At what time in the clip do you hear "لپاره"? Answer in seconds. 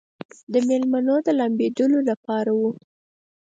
2.09-2.51